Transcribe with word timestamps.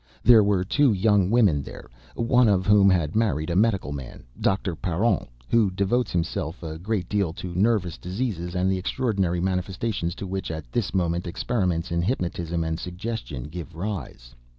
There 0.23 0.43
were 0.43 0.63
two 0.63 0.91
young 0.93 1.29
women 1.29 1.61
there, 1.61 1.87
one 2.15 2.47
of 2.47 2.65
whom 2.65 2.89
had 2.89 3.15
married 3.15 3.51
a 3.51 3.55
medical 3.55 3.91
man, 3.91 4.23
Dr. 4.41 4.75
Parent, 4.75 5.27
who 5.47 5.69
devotes 5.69 6.09
himself 6.11 6.63
a 6.63 6.79
great 6.79 7.07
deal 7.07 7.33
to 7.33 7.53
nervous 7.53 7.99
diseases 7.99 8.55
and 8.55 8.71
the 8.71 8.79
extraordinary 8.79 9.39
manifestations 9.41 10.15
to 10.15 10.25
which 10.25 10.49
at 10.49 10.71
this 10.71 10.95
moment 10.95 11.27
experiments 11.27 11.91
in 11.91 12.01
hypnotism 12.01 12.63
and 12.63 12.79
suggestion 12.79 13.43
give 13.43 13.75
rise. 13.75 14.33